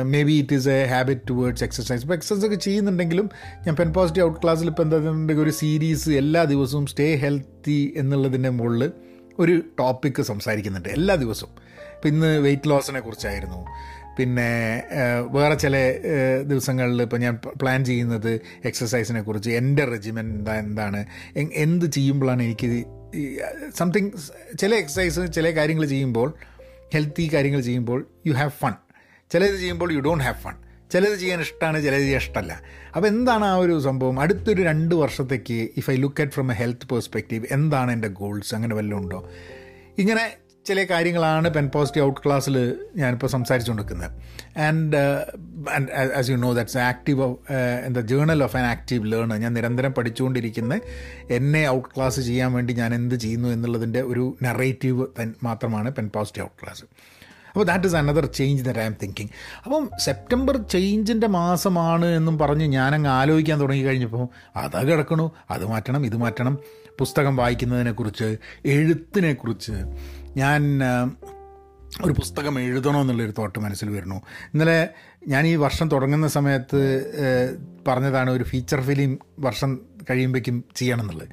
Maybe 0.23 0.31
it 0.31 0.53
is 0.53 0.69
a 0.69 0.85
habit 0.85 1.21
towards 1.29 1.63
exercise 1.63 2.01
ഇപ്പോൾ 2.01 2.13
എക്സസൈസ് 2.13 2.45
ഒക്കെ 2.45 2.55
ചെയ്യുന്നുണ്ടെങ്കിലും 2.55 3.29
ഞാൻ 3.67 3.75
പെൻ 3.75 3.93
പോസിറ്റീവ് 3.93 4.25
ഔട്ട് 4.25 4.39
ക്ലാസ്സിൽ 4.43 4.67
ഇപ്പോൾ 4.67 4.83
എന്താ 4.83 5.33
ഒരു 5.33 5.49
സീരീസ് 5.49 6.09
എല്ലാ 6.09 6.43
ദിവസവും 6.43 6.85
സ്റ്റേ 6.85 7.15
ഹെൽത്തി 7.15 7.93
എന്നുള്ളതിന്റെ 7.97 8.49
മുകളിൽ 8.49 8.91
ഒരു 9.39 9.63
ടോപ്പിക്ക് 9.79 10.21
സംസാരിക്കുന്നുണ്ട് 10.21 10.89
എല്ലാ 10.89 11.15
ദിവസവും. 11.15 11.53
ഇപ്പം 11.95 12.07
ഇന്ന് 12.07 12.39
വെയിറ്റ് 12.39 12.69
ലോസിനെ 12.69 12.99
കുറിച്ചായിരുന്നു. 12.99 13.65
പിന്നെ 14.17 14.49
വേറെ 15.31 15.55
ചില 15.55 15.75
ദിവസങ്ങളിൽ 16.47 17.01
ഇപ്പോൾ 17.01 17.17
ഞാൻ 17.17 17.35
പ്ലാൻ 17.61 17.85
ചെയ്യുന്നത് 17.85 18.41
എക്സസൈസിനെ 18.65 19.21
കുറിച്ച് 19.21 19.49
എന്റെ 19.49 19.85
റെജിമെൻ 19.85 20.25
എന്താ 20.37 20.55
എന്താണ് 20.55 21.05
എന്ത് 21.55 21.85
ചെയ്യുമ്പോഴാണ് 21.85 22.43
എനിക്ക് 22.43 22.85
സംതിങ് 23.75 24.11
ചില 24.59 24.75
എക്സസൈസ് 24.75 25.33
ചില 25.33 25.49
കാര്യങ്ങൾ 25.49 25.85
ചെയ്യുമ്പോൾ 25.85 26.33
ഹെൽത്തി 26.93 27.29
കാര്യങ്ങൾ 27.33 27.61
ചെയ്യുമ്പോൾ 27.61 28.05
യു 28.27 28.33
ഹാവ് 28.33 28.49
ഫൺ 28.49 28.73
ചിലത് 29.31 29.55
ചെയ്യുമ്പോൾ 29.55 29.93
യു 29.93 29.99
ഡോണ്ട് 29.99 30.23
ഹാവ് 30.23 30.35
ഫൺ 30.35 30.55
ചിലത് 30.93 31.15
ചെയ്യാൻ 31.21 31.39
ഇഷ്ടമാണ് 31.45 31.77
ചിലത് 31.85 32.05
ചെയ്യാൻ 32.07 32.21
ഇഷ്ടമല്ല. 32.25 32.53
അപ്പോൾ 32.95 33.07
എന്താണ് 33.13 33.45
ആ 33.45 33.55
ഒരു 33.63 33.79
സംഭവം? 33.87 34.19
അടുത്തൊരു 34.25 34.61
രണ്ട് 34.71 34.93
വർഷത്തേക്ക് 35.03 35.57
if 35.81 35.89
I 35.91 35.97
look 36.03 36.21
at 36.23 36.35
from 36.37 36.51
a 36.51 36.57
health 36.61 36.87
perspective 36.91 37.45
എന്താണ് 37.57 37.91
എന്റെ 37.91 38.11
ഗോൾസ് 38.21 38.53
അങ്ങനെ 38.59 38.75
വല്ലതും 38.79 39.01
ഉണ്ടോ? 39.03 39.19
ഇങ്ങനെ 40.03 40.23
ചില 40.67 40.79
കാര്യങ്ങളാണ് 40.83 41.47
പെൻ 41.55 41.67
പോസിറ്റീവ് 41.75 42.05
ഔട്ട് 42.07 42.19
ക്ലാസ്സിൽ 42.23 42.55
ഞാനിപ്പോൾ 42.95 43.29
സംസാരിച്ചുകൊണ്ടിരിക്കുന്നത്. 43.35 44.11
And 44.65 44.97
as 46.19 46.27
you 46.31 46.35
know 46.45 46.51
that's 46.57 46.79
active 46.89 47.27
എന്താ 47.87 48.01
journal 48.11 48.43
of 48.47 48.57
an 48.57 48.65
active 48.73 49.11
learner 49.11 49.37
ഞാൻ 49.45 49.53
നിരന്തരം 49.53 49.93
പഠിച്ചുകൊണ്ടിരിക്കുന്ന 49.93 50.79
എന്നെ 51.37 51.63
ഔട്ട് 51.75 51.89
ക്ലാസ് 51.95 52.21
ചെയ്യാൻ 52.21 52.51
വേണ്ടി 52.57 52.73
ഞാൻ 52.73 52.93
എന്ത് 52.99 53.15
ചെയ്യുന്നു 53.15 53.49
എന്നുള്ളതിന്റെ 53.55 54.01
ഒരു 54.01 54.25
നെറേറ്റീവ് 54.47 55.05
മാത്രമാണ് 55.49 55.91
പെൻ 55.99 56.09
പോസിറ്റീവ് 56.17 56.45
ഔട്ട് 56.45 56.59
ക്ലാസ് 56.63 56.85
അപ്പോൾ 57.59 57.71
that 57.71 57.87
is 57.87 57.95
another 57.95 58.25
change 58.25 58.63
that 58.63 58.79
I 58.79 58.83
am 58.83 58.95
thinking 59.03 59.29
അപ്പം 59.65 59.89
സെപ്റ്റംബർ 60.05 60.57
ചേഞ്ചിന്റെ 60.57 61.27
മാസമാണ് 61.27 62.05
എന്നും 62.05 62.39
പറഞ്ഞ് 62.39 62.65
ഞാനങ്ങ് 62.65 63.09
ആലോചിക്കാൻ 63.09 63.61
തുടങ്ങി 63.61 63.83
കഴിഞ്ഞപ്പോൾ 63.83 64.27
അത് 64.55 64.91
കിടക്കണു 64.91 65.31
അത് 65.51 65.65
മാറ്റണം 65.65 66.05
ഇത് 66.05 66.17
മാറ്റണം. 66.17 66.57
പുസ്തകം 66.99 67.35
വായിക്കുന്നതിനെക്കുറിച്ച് 67.35 68.37
എഴുത്തിനെക്കുറിച്ച് 68.65 69.75
ഞാൻ 70.37 70.61
ഒരു 72.05 72.11
പുസ്തകം 72.11 72.59
എഴുതണമെന്നുള്ളൊരു 72.59 73.33
തോട്ട് 73.37 73.59
മനസ്സിൽ 73.59 73.89
വരുന്നു. 73.89 74.21
ഇന്നലെ 74.53 74.89
ഞാൻ 75.27 75.47
ഈ 75.47 75.55
വർഷം 75.55 75.89
തുടങ്ങുന്ന 75.89 76.27
സമയത്ത് 76.27 76.81
പറഞ്ഞതാണ് 77.87 78.31
ഒരു 78.31 78.43
ഫീച്ചർ 78.43 78.81
ഫിലിം 78.81 79.19
വർഷം 79.39 79.79
കഴിയുമ്പോഴേക്കും 80.09 80.63
ചെയ്യണം 80.75 81.01
എന്നുള്ളത് 81.01 81.29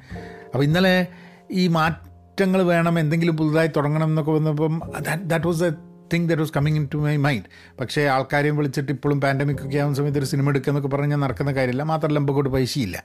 അപ്പോൾ 0.54 0.64
ഇന്നലെ 0.64 1.06
ഈ 1.50 1.68
മാറ്റങ്ങൾ 1.68 2.62
വേണം 2.62 2.98
എന്തെങ്കിലും 2.98 3.36
പുതുതായി 3.36 3.70
തുടങ്ങണം 3.76 4.08
എന്നൊക്കെ 4.08 4.30
വന്നപ്പം 4.30 4.80
that 5.24 5.46
was 5.46 5.64
a 5.64 5.70
thing 6.12 6.28
that 6.28 6.40
was 6.40 6.52
coming 6.52 6.76
into 6.94 6.98
my 6.98 7.16
mind 7.16 7.44
പക്ഷേ 7.80 8.06
ആൾക്കാരെയും 8.06 8.56
വിളിച്ചിട്ട് 8.56 8.92
ഇപ്പോഴും 8.92 9.20
പാൻഡമിക് 9.20 9.56
ഒക്കെ 9.56 9.78
ആവുന്ന 9.78 9.96
സമയത്ത് 9.96 10.18
ഒരു 10.18 10.26
സിനിമ 10.26 10.48
എടുക്കുക 10.48 10.70
എന്നൊക്കെ 10.70 10.96
പറഞ്ഞാൽ 10.96 11.16
നടക്കുന്ന 11.16 11.52
കാര്യമില്ല. 11.52 11.82
മാത്രമല്ല 11.82 12.18
നമുക്ക് 12.18 12.48
പൈസയില്ല. 12.48 13.04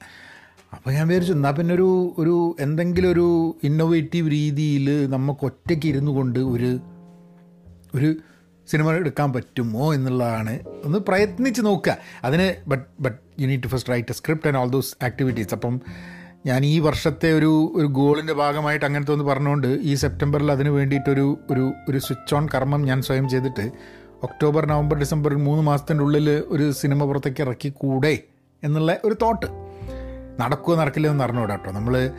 അപ്പോൾ 0.74 0.92
ഞാൻ 0.92 1.08
വിചാരിച്ചു 1.08 1.34
എന്നാൽ 1.34 1.52
പിന്നെ 1.52 1.76
ഒരു 1.76 2.16
ഒരു 2.18 2.56
എന്തെങ്കിലും 2.60 3.12
ഒരു 3.12 3.56
ഇന്നോവേറ്റീവ് 3.64 4.32
രീതിയിൽ 4.32 5.10
നമുക്ക് 5.10 5.46
ഒറ്റയ്ക്ക് 5.46 5.86
ഇരുന്നു 5.86 6.12
കൊണ്ട് 6.12 6.40
ഒരു 6.40 6.80
ഒരു 7.96 8.16
സിനിമ 8.68 8.92
എടുക്കാൻ 8.92 9.34
പറ്റുമോ 9.34 9.94
എന്നുള്ളതാണ് 9.94 10.60
ഒന്ന് 10.86 10.98
പ്രയത്നിച്ച് 10.98 11.62
നോക്കുക. 11.66 11.98
അതിന് 12.24 12.70
but 12.70 12.86
but 13.00 13.42
you 13.42 13.48
need 13.48 13.64
to 13.64 13.68
first 13.68 13.90
write 13.90 14.12
a 14.12 14.14
script 14.14 14.48
and 14.48 14.58
all 14.58 14.70
those 14.70 14.96
activities 15.04 15.54
അപ്പം 15.54 15.82
ഞാൻ 16.46 16.66
ഈ 16.66 16.80
വർഷത്തെ 16.80 17.34
ഒരു 17.34 17.72
ഒരു 17.76 17.86
ഗോളിന്റെ 17.86 18.34
ഭാഗമായിട്ട് 18.34 18.86
അങ്ങനത്തെ 18.86 19.12
ഒന്ന് 19.12 19.26
പറഞ്ഞുകൊണ്ട് 19.26 19.68
ഈ 19.68 19.96
സെപ്റ്റംബറിൽ 19.96 20.52
അതിന് 20.52 20.70
വേണ്ടിയിട്ടൊരു 20.70 21.38
ഒരു 21.50 21.74
ഒരു 21.90 21.98
സ്വിച്ച് 21.98 22.36
ഓൺ 22.36 22.50
കർമ്മം 22.54 22.86
ഞാൻ 22.86 23.02
സ്വയം 23.02 23.30
ചെയ്തിട്ട് 23.30 23.72
ഒക്ടോബർ 24.24 24.66
നവംബർ 24.66 24.98
ഡിസംബർ 24.98 25.36
മൂന്ന് 25.36 25.64
മാസത്തിന്റെ 25.64 26.04
ഉള്ളിൽ 26.04 26.30
ഒരു 26.30 26.72
സിനിമ 26.72 27.06
പുറത്തേക്ക് 27.06 27.42
ഇറക്കി 27.42 27.70
കൂടെ 27.70 28.24
എന്നുള്ള 28.64 28.98
ഒരു 29.06 29.16
തോട്ട് 29.22 29.46
നടക്കുമോ 30.40 30.76
നടക്കില്ല 30.76 31.08
എന്ന് 31.08 31.24
അറിഞ്ഞൂടാ 31.24 31.56
കേട്ടോ 31.56 31.72
നമ്മൾ 31.72 32.12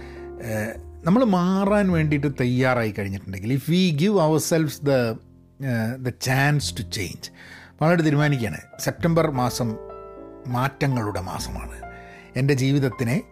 നമ്മൾ 1.05 1.25
മാറാൻ 1.25 1.93
വേണ്ടിയിട്ട് 1.93 2.27
തയ്യാറായി 2.41 2.95
കഴിഞ്ഞിട്ടുണ്ടെങ്കിൽ 2.99 3.53
if 3.53 3.71
we 3.71 3.91
give 3.91 4.21
ourselves 4.39 4.85
the 4.85 4.91
the 6.03 6.13
chance 6.23 6.75
to 6.75 6.83
change 6.83 7.31
വളരെ 7.83 8.03
തീരുമാനിക്കുകയാണ്. 8.03 8.59
സെപ്റ്റംബർ 8.79 9.31
മാസം 9.31 9.77
മാറ്റങ്ങളുടെ 10.49 11.21
മാസമാണ്. 11.21 11.77
എന്റെ 12.37 12.55
ജീവിതത്തിനെ 12.55 13.23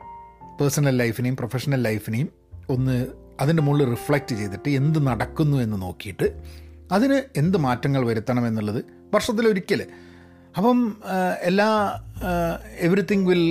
പേഴ്സണൽ 0.60 0.96
ലൈഫിനെയും 1.02 1.36
പ്രൊഫഷണൽ 1.36 1.82
ലൈഫിനെയും 1.88 2.28
ഒന്ന് 2.74 2.96
അതിന്റെ 3.40 3.62
മുകളിൽ 3.62 3.90
റിഫ്ലക്റ്റ് 3.90 4.34
ചെയ്തിട്ട് 4.36 4.70
എന്ത് 4.80 5.06
നടക്കുന്നു 5.06 5.56
എന്ന് 5.56 5.82
നോക്കിയിട്ട് 5.82 6.26
അതിന് 6.92 7.22
എന്ത് 7.36 7.58
മാറ്റങ്ങൾ 7.58 8.02
വരുത്തണം 8.06 8.46
എന്നുള്ളത് 8.46 8.80
വർഷത്തിലൊരിക്കൽ 9.14 9.80
അപ്പം 10.56 10.78
എല്ലാ 11.48 11.66
എവറിത്തിങ് 12.86 13.26
വിൽ 13.26 13.42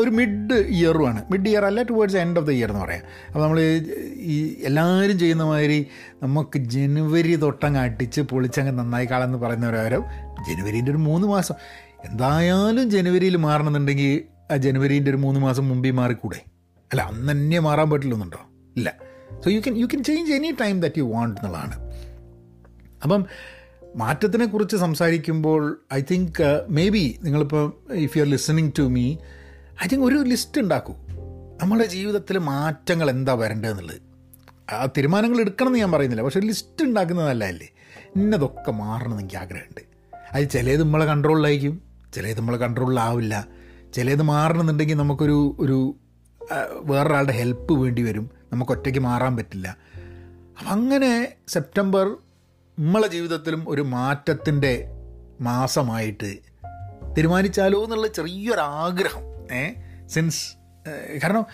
ഒരു 0.00 0.10
മിഡ് 0.10 0.54
ഇയറുമാണ് 0.54 1.20
മിഡ് 1.32 1.48
ഇയർ 1.48 1.64
അല്ല 1.64 1.82
towards 1.82 2.16
end 2.16 2.38
of 2.38 2.46
the 2.46 2.50
year 2.50 2.70
എന്ന് 2.70 2.82
പറയാം. 2.84 3.04
അപ്പോൾ 3.28 3.42
നമ്മൾ 3.42 3.60
ഈ 4.16 4.36
എല്ലാവരും 4.68 5.18
ചെയ്യുന്ന 5.18 5.44
മാതിരി 5.44 5.86
നമുക്ക് 6.22 6.58
ജനുവരി 6.74 7.36
തൊട്ടങ്ങ് 7.36 7.78
അടിച്ച് 7.78 8.20
പൊളിച്ചങ്ങ് 8.20 8.72
നന്നായി 8.78 9.06
കാളെന്ന് 9.06 9.38
പറയുന്നവരാരും 9.38 10.04
ജനുവരീന്റെ 10.48 10.90
ഒരു 10.90 11.02
മൂന്ന് 11.08 11.26
മാസം. 11.26 11.56
എന്തായാലും 12.04 12.90
ജനുവരിയിൽ 12.90 13.36
മാറണമെന്നുണ്ടെങ്കിൽ 13.36 14.12
ആ 14.52 14.56
ജനുവരീന്റെ 14.56 15.10
ഒരു 15.10 15.16
മൂന്ന് 15.16 15.40
മാസം 15.40 15.68
മുമ്പേ 15.68 15.90
മാറിക്കൂടെ? 16.00 16.40
അല്ല 16.92 17.02
അന്ന് 17.02 17.32
തന്നെ 17.32 17.58
മാറാൻ 17.58 17.90
പറ്റില്ലെന്നുണ്ടോ? 17.90 18.38
ഇല്ല. 18.76 18.94
So 19.44 19.50
you 19.50 19.60
can 19.60 19.76
you 19.76 19.86
can 19.86 20.04
change 20.04 20.32
any 20.32 20.50
time 20.60 20.80
that 20.80 20.98
you 20.98 21.02
want 21.02 21.40
എന്നുള്ളതാണ്. 21.40 21.92
അപ്പം 23.02 23.26
മാറ്റത്തിനെ 23.96 24.46
കുറിച്ച് 24.46 24.76
സംസാരിക്കുമ്പോൾ 24.76 25.80
ഐ 25.94 26.02
തിങ്ക് 26.10 26.66
മേ 26.68 26.88
ബി 26.88 27.18
നിങ്ങളിപ്പോൾ 27.22 27.92
if 27.92 28.18
you 28.18 28.22
are 28.22 28.28
listening 28.28 28.70
to 28.78 28.82
me 28.82 29.16
I 29.84 29.86
think 29.92 30.04
ഒരു 30.04 30.14
ലിസ്റ്റ് 30.14 30.60
ഉണ്ടാക്കൂ. 30.60 30.94
നമ്മുടെ 31.62 31.84
ജീവിതത്തിൽ 31.84 32.38
മാറ്റങ്ങൾ 32.38 33.10
എന്താ 33.10 33.32
വരേണ്ടതെന്നുള്ളത് 33.32 34.00
ആ 34.74 34.86
തീരുമാനങ്ങൾ 34.86 35.40
എടുക്കണം 35.40 35.68
എന്ന് 35.68 35.78
ഞാൻ 35.78 35.92
പറയുന്നില്ല. 35.92 36.22
പക്ഷേ 36.22 36.40
ലിസ്റ്റ് 36.40 36.84
ഉണ്ടാക്കുന്നത് 36.84 37.28
നല്ലതല്ലേ? 37.28 37.68
ഇന്നതൊക്കെ 38.16 38.72
മാറണമെന്ന് 38.72 39.22
എനിക്ക് 39.22 39.36
ആഗ്രഹമുണ്ട്. 39.36 39.80
അത് 40.32 40.50
ചിലത് 40.50 40.82
നമ്മളെ 40.82 41.06
കൺട്രോളിലായിരിക്കും 41.06 41.82
ചിലത് 42.14 42.38
നമ്മളെ 42.38 42.58
കൺട്രോളിലാവില്ല 42.58 43.46
ചിലത് 43.94 44.22
മാറണമെന്നുണ്ടെങ്കിൽ 44.22 44.94
നമുക്കൊരു 44.94 45.56
ഒരു 45.60 45.96
വേറൊരാളുടെ 46.82 47.32
ഹെൽപ്പ് 47.32 47.72
വേണ്ടി 47.72 48.02
വരും. 48.02 48.30
നമുക്ക് 48.52 48.72
ഒറ്റയ്ക്ക് 48.72 49.00
മാറാൻ 49.00 49.36
പറ്റില്ല. 49.36 49.76
അപ്പം 50.58 50.70
അങ്ങനെ 50.70 51.34
സെപ്റ്റംബർ 51.48 52.06
നമ്മളെ 52.78 53.08
ജീവിതത്തിലും 53.08 53.64
ഒരു 53.68 53.82
മാറ്റത്തിന്റെ 53.82 54.84
മാസമായിട്ട് 55.40 56.38
തീരുമാനിച്ചാലോ 57.18 57.84
എന്നുള്ള 57.84 58.06
ചെറിയൊരാഗ്രഹം 58.06 59.54
ഏ? 59.54 59.74
സിൻസ് 60.06 60.56
കാരണം 61.24 61.46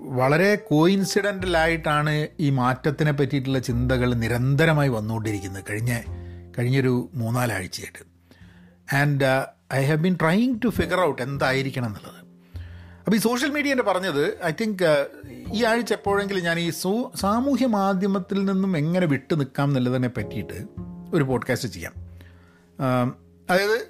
വളരെ 0.00 0.54
കോയിൻസിഡന്റലായിട്ടാണ് 0.54 2.28
ഈ 2.40 2.50
മാറ്റത്തിനെ 2.50 3.12
പറ്റിയിട്ടുള്ള 3.12 3.58
ചിന്തകൾ 3.58 4.14
നിരന്തരമായി 4.14 4.88
വന്നുകൊണ്ടിരിക്കുന്നത് 4.88 5.64
കഴിഞ്ഞ 5.70 6.00
കഴിഞ്ഞൊരു 6.58 7.10
മൂന്നാലാഴ്ചയായിട്ട്. 7.14 8.02
And 8.94 9.46
I 9.74 9.84
have 9.84 9.98
been 9.98 10.16
trying 10.20 10.60
to 10.64 10.68
figure 10.68 11.00
out 11.00 11.22
എന്തായിരിക്കണം 11.22 11.86
എന്നുള്ളത്. 11.86 12.21
അപ്പോൾ 13.04 13.16
ഈ 13.16 13.20
സോഷ്യൽ 13.20 13.50
മീഡിയ 13.50 13.70
എന്റെ 13.70 13.82
പറഞ്ഞത് 13.82 14.44
ഐ 14.44 14.50
തിങ്ക് 14.60 15.06
ഈ 15.52 15.64
ആഴ്ച 15.64 15.92
എപ്പോഴെങ്കിലും 15.92 16.42
ഞാൻ 16.42 16.58
ഈ 16.58 16.70
സോ 16.70 17.12
സാമൂഹ്യ 17.14 17.66
മാധ്യമത്തിൽ 17.66 18.44
നിന്നും 18.44 18.76
എങ്ങനെ 18.76 19.06
വിട്ടു 19.06 19.34
നിൽക്കാം 19.34 19.68
എന്നുള്ളതിനെ 19.68 20.08
പറ്റിയിട്ട് 20.08 20.66
ഒരു 21.14 21.24
പോഡ്കാസ്റ്റ് 21.24 21.68
ചെയ്യാം. 21.68 21.92
അതായത് 23.50 23.88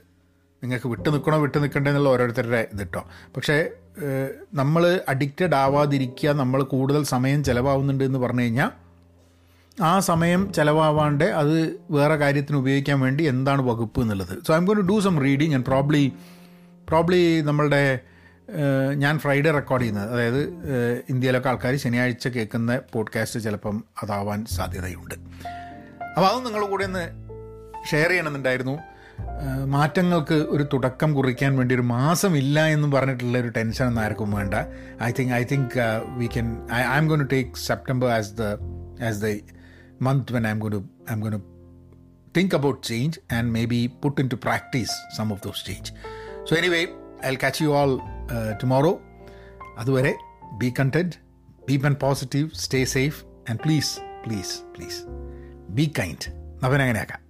നിങ്ങൾക്ക് 0.63 0.87
വിട്ടു 0.87 1.09
നിൽക്കണോ 1.09 1.39
വിട്ടു 1.39 1.59
നിൽക്കണ്ടേ 1.59 1.91
എന്നുള്ള 1.91 2.09
ഓരോരുത്തരുടെ 2.09 2.69
ഇത് 2.73 2.89
പക്ഷേ 3.37 3.71
നമ്മൾ 4.55 5.01
അഡിക്റ്റഡ് 5.09 5.55
ആവാതിരിക്കുക 5.55 6.31
നമ്മൾ 6.31 6.63
കൂടുതൽ 6.63 7.05
സമയം 7.05 7.45
ചിലവാകുന്നുണ്ട് 7.45 8.05
എന്ന് 8.05 8.19
പറഞ്ഞു 8.19 8.43
കഴിഞ്ഞാൽ 8.43 8.71
ആ 9.83 9.99
സമയം 10.01 10.53
ചിലവാവാണ്ട് 10.53 11.25
അത് 11.25 11.81
വേറെ 11.91 12.17
കാര്യത്തിന് 12.17 12.57
ഉപയോഗിക്കാൻ 12.57 13.01
വേണ്ടി 13.01 13.25
എന്താണ് 13.25 13.63
വകുപ്പ് 13.63 14.01
എന്നുള്ളത്. 14.01 14.43
So 14.47 14.55
I'm 14.57 14.65
gonna 14.77 14.81
do 14.81 15.01
some 15.01 15.21
reading 15.21 15.55
and 15.55 15.65
probably 15.65 16.13
probably 16.89 17.41
നമ്മളുടെ 17.41 18.01
ഞാൻ 18.95 19.19
ഫ്രൈഡേ 19.19 19.51
റെക്കോർഡ് 19.51 19.83
ചെയ്യുന്നത്. 19.83 20.13
അതായത് 20.13 20.41
ഇന്ത്യയിലൊക്കെ 21.09 21.49
ആൾക്കാർ 21.49 21.77
ശനിയാഴ്ച 21.77 22.29
കേൾക്കുന്ന 22.29 22.81
പോഡ്കാസ്റ്റ് 22.93 23.41
ചിലപ്പം 23.41 23.85
അതാവാൻ 24.03 24.45
സാധ്യതയുണ്ട്. 24.45 25.15
അപ്പോൾ 26.05 26.27
അത് 26.27 26.47
നിങ്ങൾ 26.47 26.67
കൂടെ 26.67 26.85
ഒന്ന് 26.85 27.11
ഷെയർ 27.91 28.09
ചെയ്യണമെന്നുണ്ടായിരുന്നു. 28.09 28.79
മാറ്റങ്ങൾക്ക് 29.65 30.35
ഒരു 30.35 30.67
തുടക്കം 30.73 31.15
കുറിക്കാൻ 31.15 31.57
വേണ്ടി 31.57 31.75
ഒരു 31.75 31.83
മാസം 31.83 32.37
ഇല്ല 32.37 32.67
എന്ന് 32.67 32.93
പറഞ്ഞിട്ടുള്ള 32.93 33.39
ഒരു 33.39 33.49
ടെൻഷൻ 33.49 33.87
ഒന്നും 33.87 34.03
ആർക്കും 34.03 34.33
വേണ്ട. 34.33 34.55
I 35.03 35.13
think 35.19 35.35
I 35.35 35.45
think 35.45 35.79
we 36.17 36.27
can 36.27 36.73
I 36.73 36.83
I'm 36.97 37.09
gonna 37.19 37.25
take 37.25 37.57
September 37.57 38.09
as 38.09 38.33
the 38.33 38.43
as 39.03 39.23
the 39.23 39.39
month 40.03 40.33
when 40.33 40.47
I'm 40.51 40.59
gonna 40.73 40.85
I'm 41.15 41.21
gonna 41.33 41.41
think 42.39 42.53
about 42.53 42.77
change 42.91 43.17
and 43.33 43.47
maybe 43.57 43.79
put 44.05 44.15
into 44.23 44.37
practice 44.45 44.93
some 45.17 45.31
of 45.33 45.41
those 45.47 45.61
change. 45.69 45.89
So, 46.47 46.53
anyway, 46.61 46.85
I'll 47.23 47.41
catch 47.45 47.59
you 47.63 47.71
all 47.79 47.93
uh, 48.01 48.22
tomorrow. 48.62 48.96
അതുവരെ 49.78 50.16
be 50.64 50.70
content, 50.80 51.12
be 51.70 51.76
positive, 51.94 52.46
stay 52.66 52.84
safe, 52.96 53.16
and 53.50 53.58
please, 53.60 53.90
please, 54.26 54.52
please, 54.76 54.98
be 55.78 55.86
kind. 56.00 56.22
അവനങ്ങനെയാക്കാം 56.64 57.21